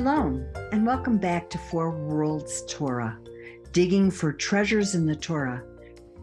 Shalom, 0.00 0.46
and 0.72 0.86
welcome 0.86 1.18
back 1.18 1.50
to 1.50 1.58
Four 1.58 1.90
Worlds 1.90 2.64
Torah, 2.66 3.18
digging 3.72 4.10
for 4.10 4.32
treasures 4.32 4.94
in 4.94 5.04
the 5.04 5.14
Torah, 5.14 5.62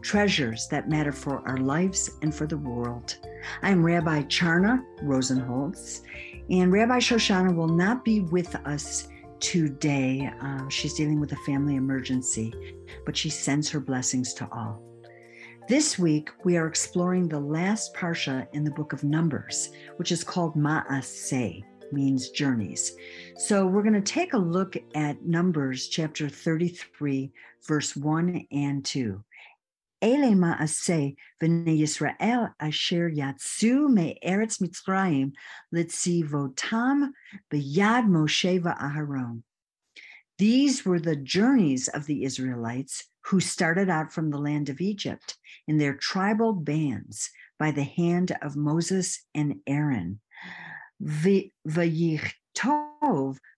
treasures 0.02 0.66
that 0.72 0.88
matter 0.88 1.12
for 1.12 1.48
our 1.48 1.58
lives 1.58 2.10
and 2.22 2.34
for 2.34 2.44
the 2.44 2.56
world. 2.56 3.18
I'm 3.62 3.86
Rabbi 3.86 4.22
Charna 4.22 4.84
Rosenholtz, 5.04 6.00
and 6.50 6.72
Rabbi 6.72 6.98
Shoshana 6.98 7.54
will 7.54 7.68
not 7.68 8.04
be 8.04 8.22
with 8.22 8.52
us 8.66 9.06
today. 9.38 10.28
Uh, 10.42 10.68
she's 10.68 10.94
dealing 10.94 11.20
with 11.20 11.30
a 11.30 11.44
family 11.46 11.76
emergency, 11.76 12.52
but 13.06 13.16
she 13.16 13.30
sends 13.30 13.70
her 13.70 13.78
blessings 13.78 14.34
to 14.34 14.48
all. 14.50 14.82
This 15.68 16.00
week, 16.00 16.30
we 16.42 16.56
are 16.56 16.66
exploring 16.66 17.28
the 17.28 17.38
last 17.38 17.94
parsha 17.94 18.48
in 18.52 18.64
the 18.64 18.72
book 18.72 18.92
of 18.92 19.04
Numbers, 19.04 19.70
which 19.98 20.10
is 20.10 20.24
called 20.24 20.56
Masei 20.56 21.62
means 21.92 22.30
journeys. 22.30 22.96
So 23.36 23.66
we're 23.66 23.82
going 23.82 23.94
to 23.94 24.00
take 24.00 24.32
a 24.32 24.38
look 24.38 24.76
at 24.94 25.24
Numbers 25.24 25.88
chapter 25.88 26.28
33, 26.28 27.32
verse 27.66 27.96
1 27.96 28.46
and 28.50 28.84
2. 28.84 29.24
Ele 30.00 30.34
Mitzrayim. 34.58 35.32
These 40.38 40.84
were 40.84 41.00
the 41.00 41.16
journeys 41.16 41.88
of 41.88 42.06
the 42.06 42.22
Israelites 42.24 43.04
who 43.24 43.40
started 43.40 43.90
out 43.90 44.12
from 44.12 44.30
the 44.30 44.38
land 44.38 44.68
of 44.68 44.80
Egypt 44.80 45.36
in 45.66 45.78
their 45.78 45.94
tribal 45.94 46.52
bands 46.52 47.30
by 47.58 47.72
the 47.72 47.82
hand 47.82 48.36
of 48.40 48.56
Moses 48.56 49.24
and 49.34 49.56
Aaron. 49.66 50.20
Vayichtov 51.02 52.32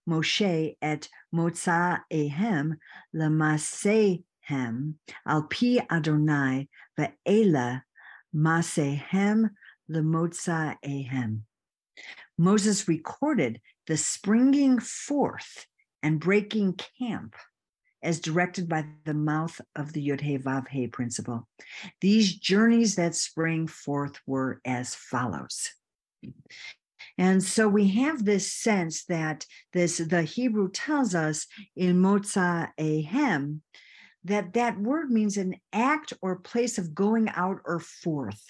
Moshe 0.07 0.75
et 0.81 1.09
Motzaehem 1.33 2.77
lemasehem 3.15 4.93
al 5.25 5.43
pi 5.43 5.79
Adonai 5.89 6.69
ve'ela 6.99 7.83
masehem 8.35 9.49
lemotzaehem. 9.89 11.41
Moses 12.37 12.87
recorded 12.87 13.61
the 13.87 13.97
springing 13.97 14.79
forth 14.79 15.65
and 16.03 16.19
breaking 16.19 16.79
camp 16.99 17.35
as 18.03 18.19
directed 18.19 18.67
by 18.67 18.85
the 19.05 19.13
mouth 19.13 19.61
of 19.75 19.93
the 19.93 20.01
Yod 20.01 20.21
He 20.21 20.37
Vav 20.37 20.67
He 20.67 20.87
principle. 20.87 21.47
These 21.99 22.35
journeys 22.35 22.95
that 22.95 23.15
spring 23.15 23.67
forth 23.67 24.19
were 24.25 24.59
as 24.65 24.95
follows. 24.95 25.69
And 27.21 27.43
so 27.43 27.67
we 27.67 27.87
have 27.89 28.25
this 28.25 28.51
sense 28.51 29.05
that 29.05 29.45
this 29.73 29.99
the 29.99 30.23
Hebrew 30.23 30.71
tells 30.71 31.13
us 31.13 31.45
in 31.75 32.01
Motza 32.01 32.69
Ehem 32.79 33.59
that 34.23 34.53
that 34.53 34.79
word 34.79 35.11
means 35.11 35.37
an 35.37 35.53
act 35.71 36.13
or 36.23 36.37
place 36.37 36.79
of 36.79 36.95
going 36.95 37.29
out 37.29 37.59
or 37.63 37.79
forth, 37.79 38.43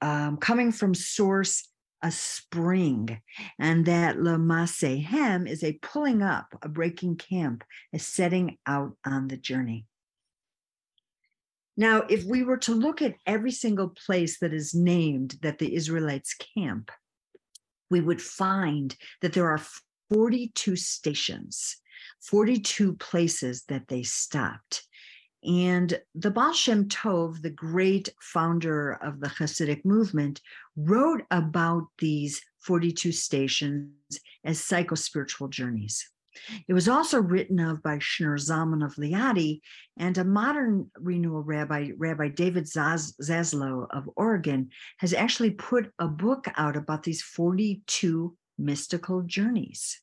um, 0.00 0.38
coming 0.38 0.72
from 0.72 0.94
source, 0.94 1.68
a 2.02 2.10
spring, 2.10 3.20
and 3.58 3.84
that 3.84 4.16
Lamasehem 4.16 5.46
is 5.46 5.62
a 5.62 5.78
pulling 5.82 6.22
up, 6.22 6.46
a 6.62 6.68
breaking 6.70 7.16
camp, 7.16 7.62
a 7.92 7.98
setting 7.98 8.56
out 8.66 8.96
on 9.04 9.28
the 9.28 9.36
journey. 9.36 9.84
Now, 11.76 12.04
if 12.08 12.24
we 12.24 12.42
were 12.42 12.56
to 12.58 12.74
look 12.74 13.02
at 13.02 13.16
every 13.26 13.52
single 13.52 13.90
place 13.90 14.38
that 14.38 14.54
is 14.54 14.74
named 14.74 15.36
that 15.42 15.58
the 15.58 15.74
Israelites 15.74 16.34
camp, 16.56 16.90
we 17.90 18.00
would 18.00 18.20
find 18.20 18.96
that 19.20 19.32
there 19.32 19.50
are 19.50 19.60
42 20.10 20.76
stations, 20.76 21.76
42 22.22 22.94
places 22.94 23.64
that 23.68 23.88
they 23.88 24.02
stopped. 24.02 24.84
And 25.44 26.00
the 26.14 26.30
Baal 26.30 26.52
Shem 26.52 26.88
Tov, 26.88 27.42
the 27.42 27.50
great 27.50 28.08
founder 28.20 28.92
of 29.02 29.20
the 29.20 29.28
Hasidic 29.28 29.84
movement, 29.84 30.40
wrote 30.76 31.22
about 31.30 31.84
these 31.98 32.42
42 32.58 33.12
stations 33.12 33.92
as 34.44 34.58
psychospiritual 34.60 35.50
journeys. 35.50 36.10
It 36.66 36.74
was 36.74 36.88
also 36.88 37.20
written 37.20 37.60
of 37.60 37.82
by 37.82 37.98
Shneur 37.98 38.38
Zalman 38.38 38.84
of 38.84 38.94
Liadi 38.96 39.60
and 39.98 40.16
a 40.18 40.24
modern 40.24 40.90
renewal 40.96 41.42
rabbi, 41.42 41.90
Rabbi 41.96 42.28
David 42.28 42.64
Zaslow 42.64 43.86
of 43.90 44.08
Oregon, 44.16 44.70
has 44.98 45.12
actually 45.12 45.50
put 45.50 45.92
a 45.98 46.08
book 46.08 46.46
out 46.56 46.76
about 46.76 47.02
these 47.02 47.22
42 47.22 48.36
mystical 48.58 49.22
journeys. 49.22 50.00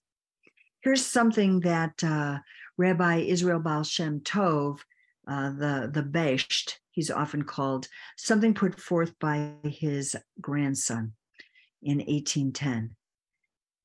Here's 0.81 1.05
something 1.05 1.61
that 1.61 2.03
uh, 2.03 2.39
Rabbi 2.77 3.17
Israel 3.19 3.59
Baal 3.59 3.83
Shem 3.83 4.19
Tov, 4.19 4.79
uh, 5.27 5.49
the, 5.51 5.89
the 5.91 6.03
Besht, 6.03 6.75
he's 6.91 7.09
often 7.09 7.43
called, 7.43 7.87
something 8.17 8.53
put 8.53 8.79
forth 8.79 9.17
by 9.19 9.53
his 9.63 10.15
grandson 10.39 11.13
in 11.81 11.97
1810. 11.97 12.95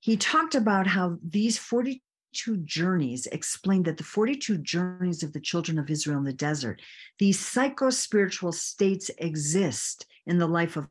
He 0.01 0.17
talked 0.17 0.55
about 0.55 0.87
how 0.87 1.19
these 1.23 1.59
42 1.59 2.01
42 2.33 2.59
journeys 2.65 3.27
explained 3.27 3.87
that 3.87 3.97
the 3.97 4.05
42 4.05 4.59
journeys 4.59 5.25
of 5.25 5.33
the 5.33 5.41
children 5.41 5.81
of 5.81 5.91
Israel 5.91 6.19
in 6.19 6.25
the 6.25 6.33
desert, 6.33 6.81
these 7.19 7.41
psycho 7.41 7.91
spiritual 7.91 8.53
states 8.53 9.11
exist 9.19 10.07
in 10.27 10.39
the 10.39 10.47
life 10.47 10.77
of 10.77 10.87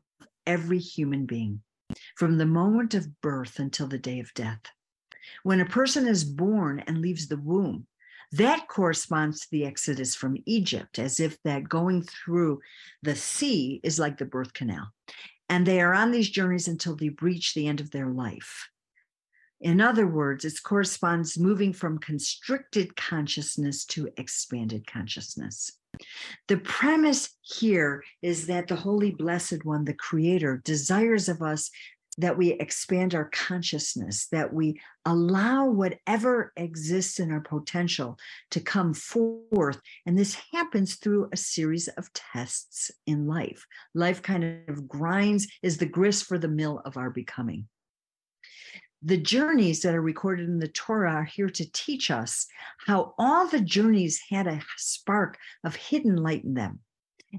every 0.46 0.78
human 0.78 1.24
being 1.24 1.62
from 2.16 2.36
the 2.36 2.44
moment 2.44 2.92
of 2.92 3.22
birth 3.22 3.58
until 3.58 3.86
the 3.86 3.98
day 3.98 4.20
of 4.20 4.34
death. 4.34 4.60
When 5.42 5.60
a 5.60 5.64
person 5.64 6.06
is 6.06 6.24
born 6.24 6.80
and 6.86 6.98
leaves 6.98 7.28
the 7.28 7.38
womb, 7.38 7.86
that 8.32 8.68
corresponds 8.68 9.40
to 9.40 9.46
the 9.50 9.64
exodus 9.64 10.14
from 10.14 10.36
Egypt, 10.44 10.98
as 10.98 11.20
if 11.20 11.38
that 11.44 11.70
going 11.70 12.02
through 12.02 12.60
the 13.02 13.16
sea 13.16 13.80
is 13.82 13.98
like 13.98 14.18
the 14.18 14.26
birth 14.26 14.52
canal. 14.52 14.88
And 15.48 15.66
they 15.66 15.80
are 15.80 15.94
on 15.94 16.10
these 16.10 16.28
journeys 16.28 16.68
until 16.68 16.96
they 16.96 17.10
reach 17.22 17.54
the 17.54 17.66
end 17.66 17.80
of 17.80 17.90
their 17.92 18.08
life. 18.08 18.68
In 19.60 19.80
other 19.80 20.06
words, 20.06 20.44
it 20.44 20.54
corresponds 20.62 21.38
moving 21.38 21.72
from 21.72 21.98
constricted 21.98 22.96
consciousness 22.96 23.84
to 23.86 24.08
expanded 24.16 24.86
consciousness. 24.86 25.70
The 26.48 26.56
premise 26.58 27.36
here 27.42 28.02
is 28.22 28.46
that 28.46 28.68
the 28.68 28.76
Holy 28.76 29.10
Blessed 29.10 29.64
One, 29.64 29.84
the 29.84 29.94
Creator, 29.94 30.62
desires 30.64 31.28
of 31.28 31.42
us 31.42 31.70
that 32.18 32.36
we 32.36 32.52
expand 32.54 33.14
our 33.14 33.26
consciousness, 33.26 34.26
that 34.32 34.52
we 34.52 34.80
allow 35.04 35.66
whatever 35.66 36.52
exists 36.56 37.20
in 37.20 37.30
our 37.30 37.40
potential 37.40 38.18
to 38.50 38.60
come 38.60 38.94
forth. 38.94 39.80
And 40.06 40.18
this 40.18 40.36
happens 40.52 40.96
through 40.96 41.28
a 41.32 41.36
series 41.36 41.88
of 41.88 42.12
tests 42.12 42.90
in 43.06 43.26
life. 43.26 43.66
Life 43.94 44.22
kind 44.22 44.68
of 44.68 44.88
grinds, 44.88 45.48
is 45.62 45.78
the 45.78 45.86
grist 45.86 46.24
for 46.24 46.38
the 46.38 46.48
mill 46.48 46.82
of 46.84 46.96
our 46.96 47.10
becoming 47.10 47.68
the 49.02 49.16
journeys 49.16 49.80
that 49.80 49.94
are 49.94 50.02
recorded 50.02 50.48
in 50.48 50.58
the 50.58 50.68
Torah 50.68 51.12
are 51.12 51.24
here 51.24 51.48
to 51.48 51.72
teach 51.72 52.10
us 52.10 52.46
how 52.86 53.14
all 53.18 53.46
the 53.46 53.60
journeys 53.60 54.20
had 54.28 54.46
a 54.46 54.62
spark 54.76 55.38
of 55.64 55.74
hidden 55.74 56.16
light 56.16 56.44
in 56.44 56.54
them. 56.54 56.80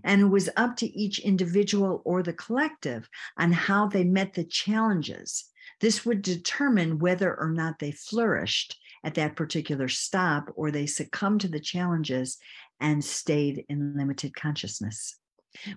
And 0.04 0.22
it 0.22 0.26
was 0.26 0.50
up 0.56 0.78
to 0.78 0.88
each 0.88 1.20
individual 1.20 2.02
or 2.06 2.24
the 2.24 2.34
collective 2.34 3.08
on 3.38 3.52
how 3.52 3.88
they 3.88 4.04
met 4.04 4.34
the 4.34 4.46
challenges. 4.46 5.46
This 5.82 6.06
would 6.06 6.22
determine 6.22 7.00
whether 7.00 7.38
or 7.38 7.52
not 7.52 7.80
they 7.80 7.92
flourished 7.92 8.78
at 9.04 9.16
that 9.16 9.36
particular 9.36 9.88
stop 9.88 10.50
or 10.56 10.72
they 10.72 10.86
succumbed 10.86 11.42
to 11.42 11.48
the 11.48 11.60
challenges 11.60 12.38
and 12.80 13.04
stayed 13.04 13.66
in 13.68 13.98
limited 13.98 14.34
consciousness. 14.36 15.18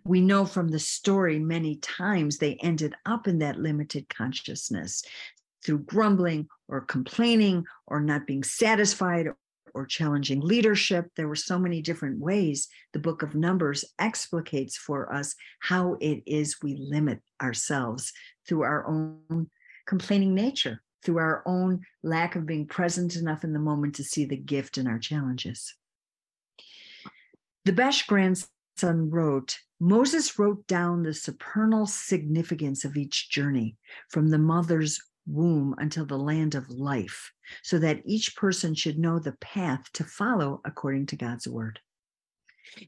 We 0.05 0.21
know 0.21 0.45
from 0.45 0.69
the 0.69 0.79
story 0.79 1.41
many 1.41 1.77
times 1.77 2.39
they 2.39 2.55
ended 2.55 2.95
up 3.05 3.27
in 3.27 3.41
that 3.41 3.59
limited 3.59 4.09
consciousness 4.09 5.03
through 5.65 5.79
grumbling 5.81 6.49
or 6.69 6.81
complaining 6.81 7.65
or 7.87 8.01
not 8.01 8.27
being 8.27 8.45
satisfied 8.45 9.29
or 9.75 9.87
challenging 9.87 10.41
leadership. 10.41 11.11
There 11.17 11.29
were 11.29 11.35
so 11.35 11.59
many 11.59 11.83
different 11.83 12.21
ways 12.21 12.69
the 12.93 13.01
book 13.01 13.23
of 13.23 13.35
Numbers 13.35 13.85
explicates 13.99 14.77
for 14.77 15.13
us 15.13 15.35
how 15.59 15.97
it 16.01 16.23
is 16.27 16.63
we 16.63 16.77
limit 16.77 17.21
ourselves 17.43 18.13
through 18.47 18.63
our 18.63 18.87
own 18.87 19.51
complaining 19.87 20.35
nature, 20.35 20.83
through 21.03 21.19
our 21.19 21.43
own 21.45 21.81
lack 22.03 22.37
of 22.37 22.47
being 22.47 22.67
present 22.67 23.17
enough 23.17 23.45
in 23.45 23.53
the 23.53 23.59
moment 23.59 23.97
to 23.97 24.05
see 24.05 24.25
the 24.25 24.37
gift 24.37 24.79
in 24.79 24.87
our 24.87 24.99
challenges. 24.99 25.75
The 27.65 27.73
Besht 27.73 28.07
grandson 28.07 29.11
wrote, 29.11 29.59
Moses 29.81 30.39
wrote 30.39 30.67
down 30.67 31.03
the 31.03 31.13
supernal 31.13 31.87
significance 31.87 32.85
of 32.85 32.97
each 32.97 33.29
journey 33.31 33.77
from 34.09 34.29
the 34.29 34.39
mother's 34.39 35.01
womb 35.27 35.75
until 35.79 36.07
the 36.07 36.19
land 36.19 36.55
of 36.55 36.71
life, 36.71 37.33
so 37.63 37.79
that 37.79 38.03
each 38.05 38.37
person 38.37 38.75
should 38.75 38.99
know 38.99 39.19
the 39.19 39.37
path 39.41 39.91
to 39.95 40.05
follow 40.05 40.61
according 40.65 41.07
to 41.07 41.17
God's 41.17 41.49
word. 41.49 41.81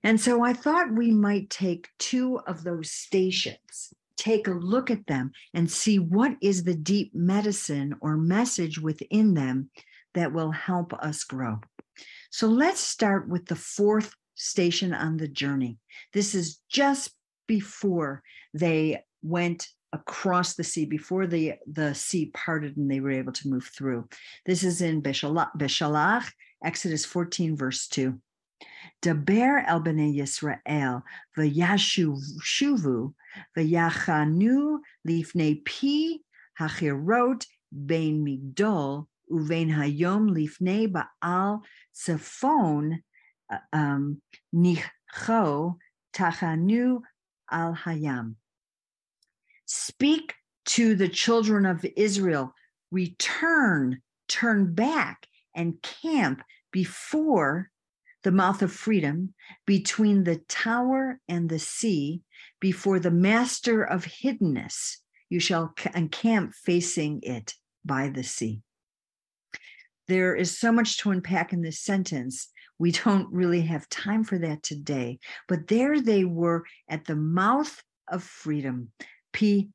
And 0.02 0.20
so 0.20 0.42
I 0.42 0.52
thought 0.52 0.92
we 0.92 1.10
might 1.10 1.50
take 1.50 1.88
two 1.98 2.40
of 2.46 2.64
those 2.64 2.90
stations, 2.90 3.92
take 4.16 4.48
a 4.48 4.52
look 4.52 4.90
at 4.90 5.06
them, 5.06 5.32
and 5.54 5.70
see 5.70 5.98
what 5.98 6.32
is 6.40 6.64
the 6.64 6.74
deep 6.74 7.14
medicine 7.14 7.94
or 8.00 8.16
message 8.16 8.78
within 8.78 9.34
them 9.34 9.70
that 10.14 10.32
will 10.32 10.50
help 10.50 10.94
us 10.94 11.24
grow. 11.24 11.60
So 12.30 12.48
let's 12.48 12.80
start 12.80 13.28
with 13.28 13.46
the 13.46 13.56
fourth 13.56 14.14
station 14.34 14.92
on 14.92 15.16
the 15.16 15.28
journey. 15.28 15.78
This 16.12 16.34
is 16.34 16.60
just 16.68 17.12
before 17.46 18.22
they 18.52 19.04
went 19.22 19.68
across 19.92 20.54
the 20.54 20.64
sea, 20.64 20.84
before 20.84 21.26
the, 21.26 21.54
the 21.66 21.94
sea 21.94 22.30
parted 22.34 22.76
and 22.76 22.90
they 22.90 23.00
were 23.00 23.10
able 23.10 23.32
to 23.32 23.48
move 23.48 23.64
through. 23.64 24.08
This 24.44 24.62
is 24.62 24.80
in 24.82 25.02
Beshalach, 25.02 26.30
Exodus 26.64 27.04
14, 27.04 27.56
verse 27.56 27.88
2. 27.88 28.18
Daber 29.02 29.64
el 29.66 29.80
bnei 29.80 30.16
Yisrael 30.16 31.02
v'yashuvu 31.36 33.14
v'yachanu 33.56 34.78
lifnei 35.06 35.64
pi 35.64 36.20
hachirot 36.58 37.46
bein 37.70 38.24
migdol 38.24 39.06
uvein 39.30 39.70
hayom 39.70 40.30
lifnei 40.30 40.90
baal 40.90 41.62
tzafon 41.94 43.02
um, 43.72 44.22
nicho 44.54 45.76
tachanu 46.14 47.02
al 47.50 47.74
hayam. 47.74 48.36
Speak 49.66 50.34
to 50.66 50.94
the 50.94 51.08
children 51.08 51.66
of 51.66 51.84
Israel, 51.96 52.54
return, 52.90 54.00
turn 54.28 54.74
back, 54.74 55.26
and 55.54 55.82
camp 55.82 56.42
before 56.72 57.70
the 58.22 58.32
mouth 58.32 58.62
of 58.62 58.72
freedom, 58.72 59.34
between 59.66 60.24
the 60.24 60.36
tower 60.48 61.20
and 61.28 61.48
the 61.48 61.58
sea, 61.58 62.22
before 62.60 62.98
the 62.98 63.10
master 63.10 63.82
of 63.82 64.04
hiddenness. 64.04 64.96
You 65.28 65.40
shall 65.40 65.74
encamp 65.94 66.54
facing 66.54 67.20
it 67.22 67.54
by 67.84 68.08
the 68.08 68.22
sea. 68.24 68.62
There 70.08 70.34
is 70.34 70.58
so 70.58 70.70
much 70.70 70.98
to 70.98 71.10
unpack 71.10 71.52
in 71.52 71.62
this 71.62 71.80
sentence. 71.80 72.48
We 72.78 72.92
don't 72.92 73.32
really 73.32 73.62
have 73.62 73.88
time 73.88 74.22
for 74.22 74.38
that 74.38 74.62
today. 74.62 75.19
But 75.48 75.66
there 75.66 76.00
they 76.00 76.24
were 76.24 76.64
at 76.88 77.04
the 77.04 77.16
mouth 77.16 77.82
of 78.08 78.22
freedom. 78.22 78.92
Pi 79.36 79.68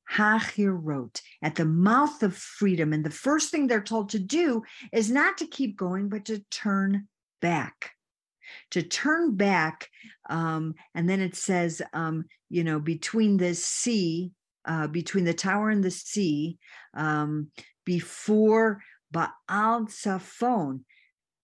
wrote 0.57 1.21
at 1.41 1.55
the 1.55 1.65
mouth 1.65 2.23
of 2.23 2.35
freedom. 2.35 2.93
And 2.93 3.05
the 3.05 3.09
first 3.09 3.51
thing 3.51 3.67
they're 3.67 3.81
told 3.81 4.09
to 4.09 4.19
do 4.19 4.63
is 4.91 5.11
not 5.11 5.37
to 5.37 5.47
keep 5.47 5.77
going, 5.77 6.09
but 6.09 6.25
to 6.25 6.39
turn 6.49 7.07
back 7.41 7.91
to 8.71 8.81
turn 8.81 9.35
back. 9.35 9.89
Um, 10.29 10.75
and 10.95 11.09
then 11.09 11.21
it 11.21 11.35
says, 11.35 11.81
um, 11.93 12.25
you 12.49 12.63
know, 12.63 12.79
between 12.79 13.37
the 13.37 13.53
sea, 13.55 14.31
uh, 14.65 14.87
between 14.87 15.25
the 15.25 15.33
tower 15.33 15.69
and 15.69 15.83
the 15.83 15.91
sea, 15.91 16.57
um, 16.93 17.47
before 17.85 18.81
Baal 19.11 19.85
Safon, 19.87 20.81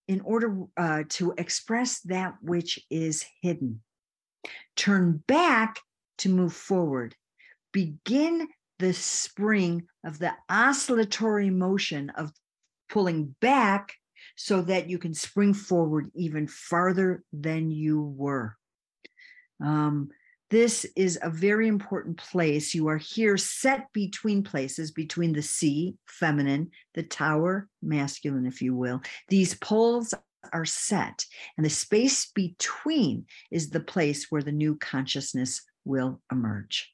in 0.07 0.21
order 0.21 0.63
uh, 0.77 1.03
to 1.09 1.33
express 1.37 1.99
that 2.01 2.35
which 2.41 2.79
is 2.89 3.25
hidden. 3.41 3.81
Turn 4.75 5.23
back 5.27 5.79
to 6.19 6.29
move 6.29 6.53
forward. 6.53 7.15
Begin 7.71 8.47
the 8.79 8.93
spring 8.93 9.87
of 10.03 10.19
the 10.19 10.33
oscillatory 10.49 11.49
motion 11.49 12.09
of 12.11 12.31
pulling 12.89 13.35
back 13.41 13.93
so 14.35 14.61
that 14.61 14.89
you 14.89 14.99
can 14.99 15.13
spring 15.13 15.53
forward 15.53 16.11
even 16.15 16.47
farther 16.47 17.23
than 17.33 17.71
you 17.71 18.01
were. 18.01 18.55
Um, 19.63 20.09
this 20.49 20.85
is 20.95 21.19
a 21.21 21.29
very 21.29 21.67
important 21.67 22.17
place. 22.17 22.73
You 22.73 22.87
are 22.87 22.97
here 22.97 23.35
set 23.35 23.91
between 23.91 24.43
places, 24.43 24.91
between 24.91 25.33
the 25.33 25.41
sea, 25.41 25.95
feminine, 26.07 26.71
the 26.93 27.03
tower, 27.03 27.67
masculine, 27.81 28.45
if 28.45 28.61
you 28.61 28.73
will. 28.73 29.01
These 29.27 29.55
poles 29.55 30.13
are 30.53 30.65
set, 30.65 31.25
and 31.57 31.65
the 31.65 31.69
space 31.69 32.31
between 32.33 33.25
is 33.51 33.69
the 33.69 33.81
place 33.81 34.27
where 34.29 34.43
the 34.43 34.53
new 34.53 34.77
consciousness 34.77 35.63
will 35.83 36.21
emerge. 36.31 36.93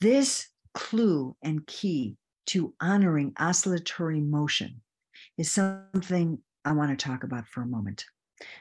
This 0.00 0.48
clue 0.72 1.36
and 1.42 1.66
key 1.66 2.16
to 2.46 2.74
honoring 2.80 3.34
oscillatory 3.38 4.20
motion 4.20 4.80
is 5.36 5.50
something 5.50 6.38
I 6.64 6.72
want 6.72 6.98
to 6.98 7.04
talk 7.04 7.22
about 7.22 7.46
for 7.48 7.62
a 7.62 7.66
moment. 7.66 8.04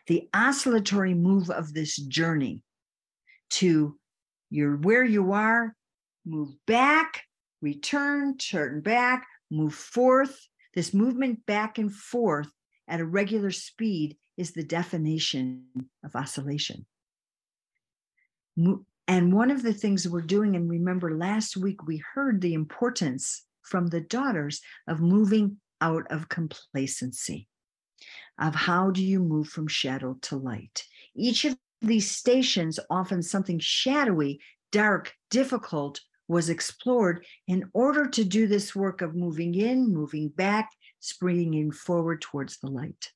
The 0.07 0.27
oscillatory 0.33 1.13
move 1.13 1.49
of 1.49 1.73
this 1.73 1.95
journey 1.95 2.61
to 3.51 3.97
you're 4.49 4.77
where 4.77 5.03
you 5.03 5.31
are, 5.31 5.75
move 6.25 6.55
back, 6.65 7.23
return, 7.61 8.37
turn 8.37 8.81
back, 8.81 9.27
move 9.49 9.73
forth. 9.73 10.37
This 10.73 10.93
movement 10.93 11.45
back 11.45 11.77
and 11.77 11.93
forth 11.93 12.49
at 12.87 12.99
a 12.99 13.05
regular 13.05 13.51
speed 13.51 14.17
is 14.37 14.51
the 14.51 14.63
definition 14.63 15.65
of 16.03 16.15
oscillation. 16.15 16.85
And 19.09 19.33
one 19.33 19.49
of 19.49 19.63
the 19.63 19.73
things 19.73 20.07
we're 20.07 20.21
doing, 20.21 20.55
and 20.55 20.69
remember 20.69 21.17
last 21.17 21.57
week 21.57 21.87
we 21.87 22.03
heard 22.13 22.41
the 22.41 22.53
importance 22.53 23.43
from 23.63 23.87
the 23.87 24.01
daughters 24.01 24.61
of 24.87 25.01
moving 25.01 25.57
out 25.81 26.05
of 26.11 26.29
complacency 26.29 27.47
of 28.39 28.53
how 28.53 28.91
do 28.91 29.03
you 29.03 29.19
move 29.19 29.47
from 29.47 29.67
shadow 29.67 30.15
to 30.21 30.35
light. 30.37 30.85
Each 31.15 31.43
of 31.43 31.57
these 31.81 32.11
stations 32.11 32.79
often 32.91 33.23
something 33.23 33.57
shadowy 33.57 34.41
dark 34.71 35.11
difficult 35.31 35.99
was 36.27 36.47
explored 36.47 37.25
in 37.47 37.67
order 37.73 38.07
to 38.09 38.23
do 38.23 38.45
this 38.45 38.75
work 38.75 39.01
of 39.01 39.15
moving 39.15 39.55
in 39.55 39.91
moving 39.91 40.29
back 40.29 40.69
springing 40.99 41.71
forward 41.71 42.21
towards 42.21 42.59
the 42.59 42.69
light 42.69 43.11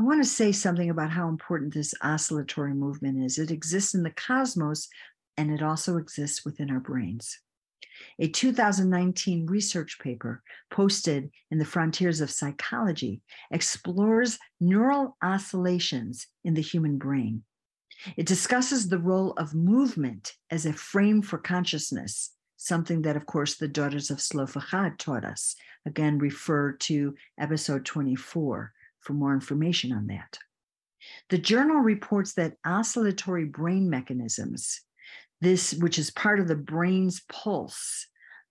I 0.00 0.04
want 0.04 0.22
to 0.22 0.28
say 0.28 0.52
something 0.52 0.90
about 0.90 1.10
how 1.10 1.28
important 1.28 1.74
this 1.74 1.92
oscillatory 2.02 2.72
movement 2.72 3.24
is. 3.24 3.36
It 3.36 3.50
exists 3.50 3.94
in 3.94 4.04
the 4.04 4.12
cosmos 4.12 4.88
and 5.36 5.50
it 5.50 5.60
also 5.60 5.96
exists 5.96 6.44
within 6.44 6.70
our 6.70 6.78
brains. 6.78 7.40
A 8.20 8.28
2019 8.28 9.46
research 9.46 9.98
paper 10.00 10.40
posted 10.70 11.30
in 11.50 11.58
the 11.58 11.64
Frontiers 11.64 12.20
of 12.20 12.30
Psychology 12.30 13.22
explores 13.50 14.38
neural 14.60 15.16
oscillations 15.20 16.28
in 16.44 16.54
the 16.54 16.62
human 16.62 16.96
brain. 16.98 17.42
It 18.16 18.26
discusses 18.26 18.88
the 18.88 19.00
role 19.00 19.32
of 19.32 19.52
movement 19.52 20.34
as 20.48 20.64
a 20.64 20.72
frame 20.72 21.22
for 21.22 21.38
consciousness, 21.38 22.30
something 22.56 23.02
that, 23.02 23.16
of 23.16 23.26
course, 23.26 23.56
the 23.56 23.66
Daughters 23.66 24.12
of 24.12 24.20
Zelophehad 24.20 25.00
taught 25.00 25.24
us. 25.24 25.56
Again, 25.84 26.18
refer 26.18 26.72
to 26.72 27.16
episode 27.36 27.84
24 27.84 28.72
for 29.00 29.12
more 29.12 29.34
information 29.34 29.92
on 29.92 30.06
that. 30.08 30.38
The 31.30 31.38
journal 31.38 31.78
reports 31.78 32.34
that 32.34 32.54
oscillatory 32.64 33.44
brain 33.44 33.88
mechanisms 33.88 34.80
this, 35.40 35.74
which 35.74 35.98
is 35.98 36.10
part 36.10 36.40
of 36.40 36.48
the 36.48 36.56
brain's 36.56 37.22
pulse, 37.30 38.06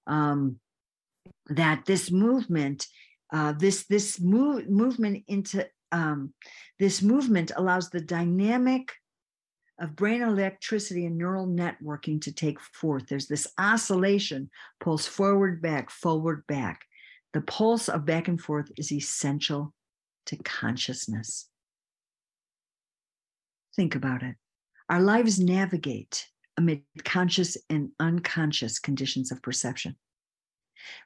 um, 0.05 0.59
that 1.47 1.85
this 1.85 2.11
movement, 2.11 2.87
uh, 3.33 3.53
this 3.53 3.85
this 3.87 4.19
move, 4.19 4.69
movement 4.69 5.23
into 5.27 5.67
um, 5.91 6.33
this 6.79 7.01
movement 7.01 7.51
allows 7.55 7.89
the 7.89 8.01
dynamic 8.01 8.93
of 9.79 9.95
brain 9.95 10.21
electricity 10.21 11.05
and 11.05 11.17
neural 11.17 11.45
networking 11.45 12.21
to 12.21 12.31
take 12.31 12.59
forth. 12.59 13.07
There's 13.07 13.27
this 13.27 13.47
oscillation, 13.59 14.49
pulse 14.79 15.05
forward, 15.05 15.61
back, 15.61 15.89
forward, 15.89 16.45
back. 16.47 16.81
The 17.33 17.41
pulse 17.41 17.87
of 17.87 18.05
back 18.05 18.27
and 18.27 18.41
forth 18.41 18.71
is 18.77 18.91
essential 18.91 19.73
to 20.27 20.37
consciousness. 20.37 21.49
Think 23.75 23.95
about 23.95 24.23
it. 24.23 24.35
Our 24.89 25.01
lives 25.01 25.39
navigate 25.39 26.27
amid 26.57 26.83
conscious 27.03 27.57
and 27.69 27.91
unconscious 27.99 28.79
conditions 28.79 29.31
of 29.31 29.41
perception. 29.41 29.95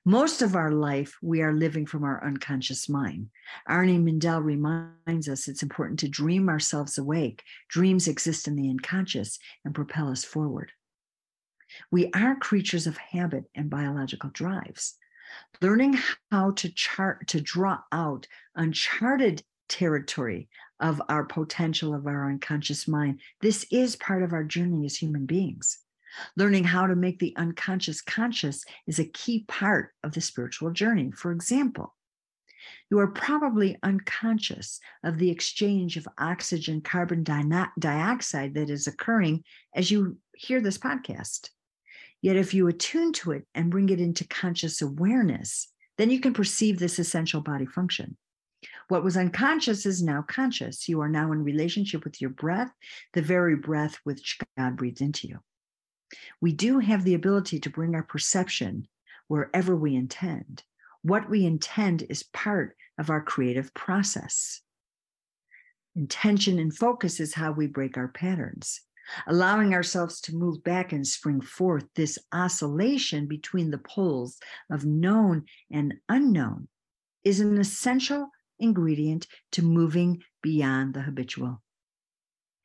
Most 0.06 0.42
of 0.42 0.56
our 0.56 0.72
life, 0.72 1.18
we 1.22 1.42
are 1.42 1.54
living 1.54 1.86
from 1.86 2.04
our 2.04 2.24
unconscious 2.24 2.88
mind. 2.90 3.30
Arnie 3.70 4.02
Mindell 4.02 4.44
reminds 4.44 5.28
us 5.30 5.48
it's 5.48 5.64
important 5.64 6.00
to 6.00 6.10
dream 6.10 6.50
ourselves 6.50 6.98
awake. 6.98 7.44
Dreams 7.70 8.08
exist 8.08 8.48
in 8.48 8.56
the 8.56 8.70
unconscious 8.70 9.40
and 9.66 9.74
propel 9.74 10.10
us 10.10 10.24
forward. 10.24 10.72
We 11.90 12.12
are 12.14 12.36
creatures 12.36 12.86
of 12.86 12.98
habit 12.98 13.46
and 13.56 13.70
biological 13.70 14.30
drives. 14.30 14.98
Learning 15.62 15.98
how 16.32 16.52
to 16.52 16.70
chart 16.70 17.28
to 17.28 17.42
draw 17.42 17.80
out 17.92 18.28
uncharted 18.56 19.44
territory 19.70 20.50
of 20.80 21.02
our 21.10 21.24
potential 21.24 21.94
of 21.94 22.08
our 22.08 22.30
unconscious 22.30 22.88
mind. 22.88 23.22
This 23.40 23.66
is 23.72 23.96
part 23.96 24.24
of 24.24 24.34
our 24.34 24.44
journey 24.44 24.86
as 24.86 24.98
human 24.98 25.26
beings. 25.26 25.80
Learning 26.36 26.64
how 26.64 26.88
to 26.88 26.96
make 26.96 27.20
the 27.20 27.34
unconscious 27.38 28.02
conscious 28.02 28.66
is 28.86 29.00
a 29.00 29.06
key 29.06 29.46
part 29.48 29.94
of 30.04 30.12
the 30.14 30.22
spiritual 30.22 30.72
journey. 30.72 31.12
For 31.12 31.32
example, 31.32 31.96
you 32.90 33.00
are 33.00 33.08
probably 33.08 33.78
unconscious 33.82 34.80
of 35.04 35.18
the 35.18 35.30
exchange 35.30 35.98
of 35.98 36.08
oxygen 36.18 36.82
carbon 36.82 37.24
dioxide 37.24 38.54
that 38.56 38.70
is 38.70 38.88
occurring 38.88 39.44
as 39.74 39.90
you 39.90 40.18
hear 40.36 40.62
this 40.62 40.78
podcast. 40.78 41.50
Yet, 42.22 42.36
if 42.36 42.54
you 42.54 42.68
attune 42.68 43.14
to 43.14 43.32
it 43.32 43.48
and 43.56 43.72
bring 43.72 43.90
it 43.90 44.00
into 44.00 44.28
conscious 44.28 44.82
awareness, 44.82 45.68
Then 45.98 46.10
you 46.10 46.20
can 46.20 46.34
perceive 46.34 46.80
this 46.80 46.98
essential 46.98 47.42
body 47.42 47.68
function. 47.68 48.18
What 48.88 49.04
was 49.04 49.18
unconscious 49.18 49.86
is 49.86 50.02
now 50.02 50.24
conscious. 50.24 50.90
You 50.90 51.00
are 51.02 51.10
now 51.10 51.32
in 51.32 51.44
relationship 51.44 52.04
with 52.04 52.20
your 52.20 52.32
breath, 52.32 52.72
the 53.14 53.22
very 53.22 53.56
breath 53.56 54.00
which 54.04 54.40
God 54.58 54.78
breathes 54.78 55.02
into 55.02 55.28
you. 55.28 55.40
We 56.42 56.54
do 56.54 56.80
have 56.80 57.04
the 57.04 57.14
ability 57.14 57.60
to 57.60 57.70
bring 57.70 57.94
our 57.96 58.04
perception 58.04 58.88
wherever 59.28 59.76
we 59.76 59.96
intend. 59.96 60.64
What 61.04 61.30
we 61.30 61.46
intend 61.46 62.04
is 62.10 62.24
part 62.24 62.76
of 62.98 63.10
our 63.10 63.22
creative 63.22 63.74
process. 63.74 64.62
Intention 65.96 66.58
and 66.60 66.76
focus 66.76 67.20
is 67.20 67.34
how 67.34 67.52
we 67.52 67.68
break 67.68 67.96
our 67.96 68.08
patterns. 68.08 68.82
Allowing 69.28 69.74
ourselves 69.74 70.22
to 70.22 70.36
move 70.36 70.64
back 70.64 70.92
and 70.92 71.06
spring 71.06 71.42
forth 71.42 71.86
this 71.96 72.18
oscillation 72.32 73.28
between 73.28 73.72
the 73.72 73.78
poles 73.78 74.40
of 74.70 74.86
known 74.86 75.46
and 75.72 75.96
unknown 76.10 76.68
is 77.24 77.40
an 77.40 77.58
essential 77.58 78.30
ingredient 78.60 79.28
to 79.52 79.62
moving 79.62 80.24
beyond 80.42 80.94
the 80.94 81.02
habitual. 81.02 81.62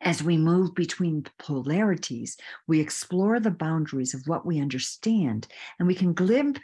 As 0.01 0.23
we 0.23 0.37
move 0.37 0.75
between 0.75 1.27
polarities, 1.39 2.37
we 2.67 2.81
explore 2.81 3.41
the 3.41 3.51
boundaries 3.51 4.15
of 4.15 4.23
what 4.27 4.45
we 4.45 4.61
understand, 4.61 5.49
and 5.79 5.89
we 5.89 5.95
can 5.95 6.13
glimpse 6.13 6.61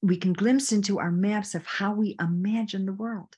we 0.00 0.16
can 0.16 0.32
glimpse 0.32 0.70
into 0.70 1.00
our 1.00 1.10
maps 1.10 1.56
of 1.56 1.66
how 1.66 1.92
we 1.92 2.14
imagine 2.20 2.86
the 2.86 2.92
world. 2.92 3.36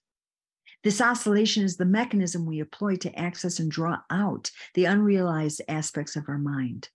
This 0.83 1.01
oscillation 1.01 1.65
is 1.65 1.77
the 1.77 1.85
mechanism 1.85 2.47
we 2.47 2.59
employ 2.59 2.97
to 2.97 3.19
access 3.19 3.59
and 3.59 3.71
draw 3.71 3.99
out 4.09 4.51
the 4.75 4.87
unrealized 4.87 5.61
aspects 5.69 6.17
of 6.17 6.29
our 6.29 6.39
mind, 6.39 6.89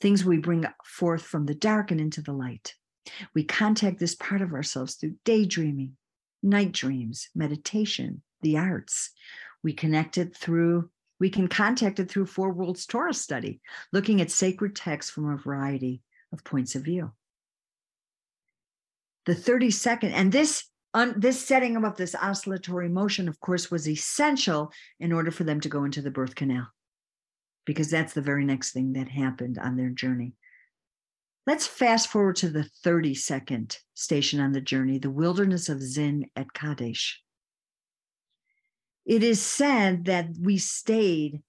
things 0.00 0.24
we 0.24 0.38
bring 0.38 0.64
forth 0.84 1.22
from 1.22 1.46
the 1.46 1.54
dark 1.54 1.90
and 1.90 2.00
into 2.00 2.22
the 2.22 2.32
light. 2.32 2.74
We 3.34 3.42
contact 3.42 3.98
this 3.98 4.14
part 4.14 4.42
of 4.42 4.52
ourselves 4.52 4.94
through 4.94 5.16
daydreaming, 5.24 5.96
night 6.40 6.70
dreams, 6.70 7.30
meditation, 7.34 8.22
the 8.42 8.58
arts. 8.58 9.10
We 9.64 9.72
connect 9.72 10.18
it 10.18 10.36
through, 10.36 10.90
we 11.18 11.28
can 11.28 11.48
contact 11.48 11.98
it 11.98 12.08
through 12.08 12.26
Four 12.26 12.52
Worlds 12.52 12.86
Torah 12.86 13.14
study, 13.14 13.60
looking 13.92 14.20
at 14.20 14.30
sacred 14.30 14.76
texts 14.76 15.10
from 15.10 15.28
a 15.28 15.36
variety 15.36 16.02
of 16.32 16.44
points 16.44 16.76
of 16.76 16.82
view. 16.82 17.12
The 19.26 19.34
32nd, 19.34 20.12
and 20.12 20.30
this 20.30 20.64
un, 20.94 21.14
this 21.16 21.44
setting 21.44 21.82
up 21.84 21.96
this 21.96 22.14
oscillatory 22.14 22.88
motion, 22.88 23.28
of 23.28 23.40
course, 23.40 23.70
was 23.70 23.88
essential 23.88 24.72
in 25.00 25.12
order 25.12 25.30
for 25.30 25.44
them 25.44 25.60
to 25.60 25.68
go 25.68 25.84
into 25.84 26.02
the 26.02 26.10
birth 26.10 26.34
canal, 26.34 26.68
because 27.64 27.90
that's 27.90 28.12
the 28.12 28.20
very 28.20 28.44
next 28.44 28.72
thing 28.72 28.92
that 28.94 29.08
happened 29.08 29.58
on 29.58 29.76
their 29.76 29.90
journey. 29.90 30.34
Let's 31.46 31.66
fast 31.66 32.08
forward 32.08 32.36
to 32.36 32.50
the 32.50 32.68
32nd 32.84 33.76
station 33.94 34.40
on 34.40 34.52
the 34.52 34.60
journey, 34.60 34.98
the 34.98 35.10
wilderness 35.10 35.68
of 35.68 35.82
Zin 35.82 36.26
at 36.36 36.52
Kadesh. 36.52 37.20
It 39.04 39.24
is 39.24 39.42
said 39.42 40.04
that 40.04 40.28
we 40.40 40.58
stayed 40.58 41.42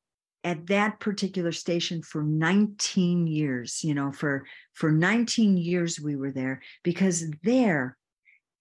at 0.44 0.68
that 0.68 1.00
particular 1.00 1.52
station 1.52 2.02
for 2.02 2.24
19 2.24 3.28
years, 3.28 3.84
you 3.84 3.94
know, 3.94 4.12
for 4.12 4.46
for 4.74 4.92
19 4.92 5.58
years 5.58 6.00
we 6.00 6.16
were 6.16 6.32
there 6.32 6.62
because 6.84 7.30
there 7.44 7.98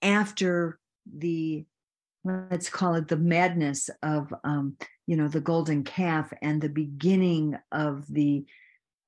after 0.02 0.78
the 1.06 1.64
let's 2.24 2.68
call 2.68 2.94
it 2.94 3.08
the 3.08 3.16
madness 3.16 3.90
of 4.02 4.32
um, 4.44 4.76
you 5.06 5.16
know 5.16 5.28
the 5.28 5.40
golden 5.40 5.82
calf 5.84 6.32
and 6.42 6.60
the 6.60 6.68
beginning 6.68 7.56
of 7.72 8.06
the 8.08 8.44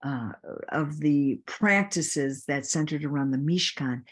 uh, 0.04 0.32
of 0.70 0.98
the 1.00 1.40
practices 1.46 2.44
that 2.44 2.66
centered 2.66 3.04
around 3.04 3.30
the 3.30 3.38
Mishkan, 3.38 4.02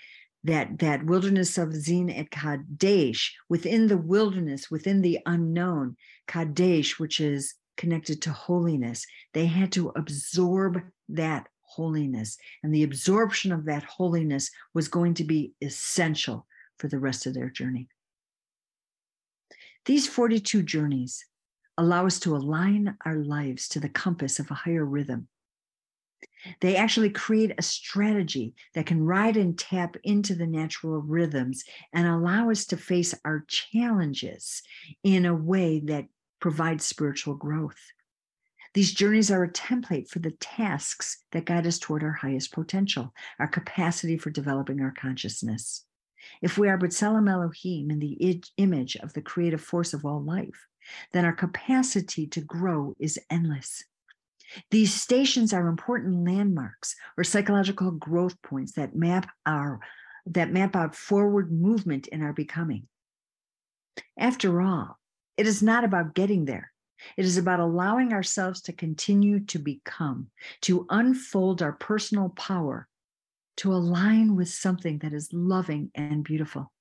that 0.44 0.78
that 0.78 1.04
wilderness 1.04 1.58
of 1.58 1.74
Zin 1.74 2.10
et 2.10 2.30
Kadesh, 2.30 3.36
within 3.48 3.88
the 3.88 3.98
wilderness, 3.98 4.70
within 4.70 5.02
the 5.02 5.18
unknown, 5.26 5.96
Kadesh, 6.26 6.98
which 6.98 7.20
is 7.20 7.54
connected 7.76 8.22
to 8.22 8.30
holiness, 8.32 9.06
they 9.34 9.46
had 9.46 9.72
to 9.72 9.92
absorb 9.96 10.80
that 11.08 11.48
holiness, 11.62 12.38
and 12.62 12.74
the 12.74 12.82
absorption 12.84 13.52
of 13.52 13.64
that 13.64 13.82
holiness 13.84 14.50
was 14.74 14.88
going 14.88 15.14
to 15.14 15.24
be 15.24 15.52
essential 15.60 16.46
for 16.78 16.88
the 16.88 16.98
rest 16.98 17.26
of 17.26 17.34
their 17.34 17.50
journey. 17.50 17.88
These 19.86 20.06
42 20.06 20.62
journeys 20.62 21.24
allow 21.76 22.06
us 22.06 22.20
to 22.20 22.36
align 22.36 22.96
our 23.04 23.16
lives 23.16 23.68
to 23.68 23.80
the 23.80 23.88
compass 23.88 24.38
of 24.38 24.50
a 24.50 24.54
higher 24.54 24.84
rhythm 24.84 25.28
they 26.60 26.76
actually 26.76 27.10
create 27.10 27.52
a 27.56 27.62
strategy 27.62 28.54
that 28.74 28.86
can 28.86 29.04
ride 29.04 29.36
and 29.36 29.58
tap 29.58 29.96
into 30.02 30.34
the 30.34 30.46
natural 30.46 31.00
rhythms 31.00 31.64
and 31.92 32.06
allow 32.06 32.50
us 32.50 32.64
to 32.66 32.76
face 32.76 33.14
our 33.24 33.44
challenges 33.48 34.62
in 35.02 35.26
a 35.26 35.34
way 35.34 35.80
that 35.80 36.06
provides 36.40 36.84
spiritual 36.84 37.34
growth. 37.34 37.80
These 38.74 38.94
journeys 38.94 39.30
are 39.30 39.44
a 39.44 39.52
template 39.52 40.08
for 40.08 40.18
the 40.18 40.30
tasks 40.32 41.22
that 41.32 41.44
guide 41.44 41.66
us 41.66 41.78
toward 41.78 42.02
our 42.02 42.12
highest 42.12 42.52
potential, 42.52 43.12
our 43.38 43.48
capacity 43.48 44.16
for 44.16 44.30
developing 44.30 44.80
our 44.80 44.92
consciousness. 44.92 45.84
If 46.40 46.58
we 46.58 46.68
are 46.68 46.76
but 46.76 46.90
B'Tselem 46.90 47.30
Elohim 47.30 47.90
in 47.90 47.98
the 47.98 48.42
image 48.56 48.96
of 48.96 49.12
the 49.12 49.22
creative 49.22 49.60
force 49.60 49.92
of 49.94 50.04
all 50.04 50.22
life, 50.22 50.66
then 51.12 51.24
our 51.24 51.32
capacity 51.32 52.26
to 52.28 52.40
grow 52.40 52.94
is 52.98 53.18
endless. 53.30 53.84
These 54.70 54.92
stations 54.92 55.52
are 55.52 55.66
important 55.66 56.24
landmarks 56.24 56.94
or 57.16 57.24
psychological 57.24 57.90
growth 57.92 58.40
points 58.42 58.72
that 58.72 58.94
map 58.94 59.30
our 59.46 59.80
that 60.26 60.52
map 60.52 60.76
out 60.76 60.94
forward 60.94 61.50
movement 61.50 62.06
in 62.06 62.22
our 62.22 62.32
becoming. 62.32 62.86
After 64.16 64.60
all, 64.60 64.98
it 65.36 65.46
is 65.46 65.62
not 65.62 65.82
about 65.82 66.14
getting 66.14 66.44
there. 66.44 66.72
It 67.16 67.24
is 67.24 67.36
about 67.36 67.58
allowing 67.58 68.12
ourselves 68.12 68.60
to 68.62 68.72
continue 68.72 69.40
to 69.46 69.58
become, 69.58 70.28
to 70.62 70.86
unfold 70.88 71.60
our 71.60 71.72
personal 71.72 72.28
power, 72.28 72.86
to 73.62 73.72
align 73.72 74.34
with 74.34 74.48
something 74.48 74.98
that 74.98 75.12
is 75.12 75.32
loving 75.32 75.88
and 75.94 76.24
beautiful. 76.24 76.72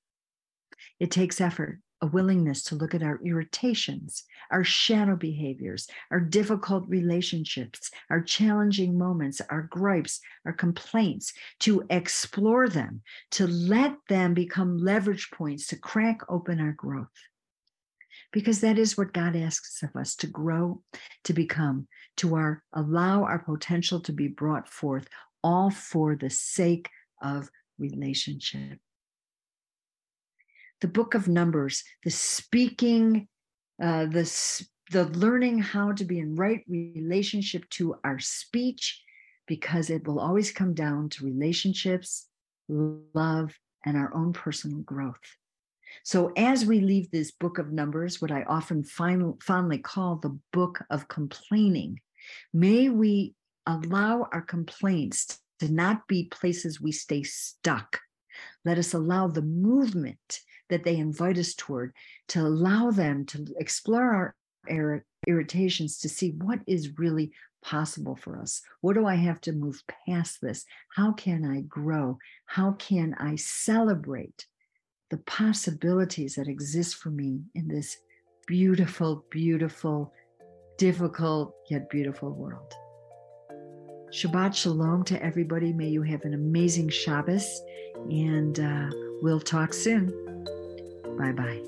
It 1.00 1.11
takes 1.11 1.39
effort 1.39 1.79
a 2.01 2.07
willingness 2.07 2.63
to 2.63 2.75
look 2.75 2.95
at 2.95 3.03
our 3.03 3.19
irritations, 3.23 4.23
our 4.50 4.63
shadow 4.63 5.15
behaviors, 5.15 5.88
our 6.09 6.19
difficult 6.19 6.83
relationships, 6.88 7.91
our 8.09 8.19
challenging 8.19 8.97
moments, 8.97 9.39
our 9.51 9.67
gripes, 9.69 10.19
our 10.43 10.53
complaints, 10.53 11.33
to 11.59 11.85
explore 11.91 12.67
them, 12.67 13.03
to 13.29 13.45
let 13.45 13.93
them 14.09 14.33
become 14.33 14.79
leverage 14.79 15.29
points 15.31 15.67
to 15.67 15.75
crack 15.75 16.21
open 16.29 16.59
our 16.59 16.71
growth. 16.71 17.09
Because 18.33 18.61
that 18.61 18.79
is 18.79 18.97
what 18.97 19.13
God 19.13 19.35
asks 19.35 19.83
of 19.83 19.95
us 19.95 20.15
to 20.15 20.25
grow, 20.25 20.81
to 21.25 21.33
become, 21.33 21.88
to 22.17 22.33
our 22.33 22.63
allow 22.73 23.23
our 23.23 23.38
potential 23.38 24.00
to 24.00 24.11
be 24.11 24.27
brought 24.27 24.67
forth, 24.67 25.07
all 25.43 25.69
for 25.69 26.15
the 26.15 26.29
sake 26.29 26.89
of 27.21 27.50
relationship 27.77 28.79
the 30.81 30.88
book 30.88 31.13
of 31.13 31.27
Numbers, 31.27 31.83
the 32.03 32.10
speaking, 32.10 33.27
uh, 33.81 34.05
the, 34.05 34.65
the 34.91 35.05
learning 35.05 35.60
how 35.60 35.93
to 35.93 36.03
be 36.03 36.19
in 36.19 36.36
right 36.36 36.63
relationship 36.67 37.69
to 37.69 37.95
our 38.03 38.19
speech, 38.19 39.01
because 39.48 39.89
it 39.89 40.05
will 40.07 40.19
always 40.19 40.51
come 40.51 40.74
down 40.74 41.10
to 41.10 41.25
relationships, 41.25 42.27
love, 42.67 43.53
and 43.86 43.95
our 43.95 44.13
own 44.13 44.33
personal 44.33 44.79
growth. 44.79 45.38
So, 46.03 46.31
as 46.38 46.65
we 46.65 46.79
leave 46.79 47.12
this 47.12 47.31
book 47.31 47.57
of 47.57 47.71
Numbers, 47.71 48.21
what 48.21 48.31
I 48.31 48.43
often 48.43 48.83
find, 48.83 49.41
fondly 49.43 49.77
call 49.77 50.15
the 50.15 50.39
book 50.53 50.83
of 50.89 51.10
complaining, 51.10 52.00
may 52.53 52.89
we 52.89 53.36
allow 53.65 54.27
our 54.31 54.41
complaints 54.41 55.39
to 55.59 55.71
not 55.71 56.07
be 56.07 56.25
places 56.25 56.81
we 56.81 56.91
stay 56.91 57.23
stuck. 57.23 57.99
Let 58.65 58.77
us 58.77 58.93
allow 58.93 59.27
the 59.27 59.41
movement 59.41 60.39
that 60.69 60.83
they 60.83 60.97
invite 60.97 61.37
us 61.37 61.53
toward 61.53 61.93
to 62.29 62.41
allow 62.41 62.91
them 62.91 63.25
to 63.27 63.45
explore 63.59 64.33
our 64.69 65.05
irritations 65.27 65.99
to 65.99 66.09
see 66.09 66.31
what 66.31 66.59
is 66.65 66.97
really 66.97 67.31
possible 67.61 68.15
for 68.15 68.39
us. 68.39 68.61
What 68.81 68.93
do 68.93 69.05
I 69.05 69.15
have 69.15 69.41
to 69.41 69.51
move 69.51 69.83
past 70.07 70.39
this? 70.41 70.65
How 70.95 71.11
can 71.11 71.45
I 71.45 71.61
grow? 71.61 72.17
How 72.45 72.71
can 72.73 73.13
I 73.19 73.35
celebrate 73.35 74.47
the 75.09 75.17
possibilities 75.17 76.35
that 76.35 76.47
exist 76.47 76.95
for 76.95 77.09
me 77.09 77.41
in 77.53 77.67
this 77.67 77.97
beautiful, 78.47 79.25
beautiful, 79.29 80.13
difficult, 80.77 81.53
yet 81.69 81.89
beautiful 81.89 82.31
world? 82.31 82.73
Shabbat 84.11 84.53
Shalom 84.53 85.05
to 85.05 85.23
everybody. 85.23 85.71
May 85.71 85.87
you 85.87 86.01
have 86.01 86.25
an 86.25 86.33
amazing 86.33 86.89
Shabbos, 86.89 87.61
and 88.09 88.59
uh, 88.59 88.89
we'll 89.21 89.39
talk 89.39 89.73
soon. 89.73 90.09
Bye 91.17 91.31
bye. 91.31 91.61